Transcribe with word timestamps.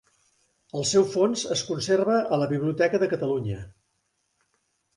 El 0.79 0.87
seu 0.91 1.05
fons 1.15 1.43
es 1.57 1.63
conserva 1.67 2.17
a 2.21 2.41
la 2.45 2.49
Biblioteca 2.55 3.03
de 3.07 3.13
Catalunya. 3.15 3.61